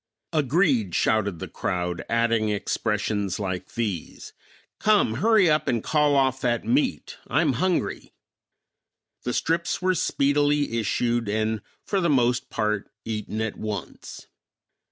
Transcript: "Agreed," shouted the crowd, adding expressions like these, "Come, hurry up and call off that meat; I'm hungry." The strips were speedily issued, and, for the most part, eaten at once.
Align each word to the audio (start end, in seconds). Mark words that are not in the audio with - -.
"Agreed," 0.33 0.95
shouted 0.95 1.37
the 1.37 1.47
crowd, 1.47 2.03
adding 2.09 2.49
expressions 2.49 3.39
like 3.39 3.75
these, 3.75 4.33
"Come, 4.79 5.13
hurry 5.21 5.47
up 5.47 5.67
and 5.67 5.83
call 5.83 6.15
off 6.15 6.41
that 6.41 6.65
meat; 6.65 7.17
I'm 7.27 7.53
hungry." 7.61 8.11
The 9.25 9.33
strips 9.35 9.79
were 9.79 9.93
speedily 9.93 10.79
issued, 10.79 11.29
and, 11.29 11.61
for 11.85 12.01
the 12.01 12.09
most 12.09 12.49
part, 12.49 12.89
eaten 13.05 13.41
at 13.41 13.57
once. 13.59 14.25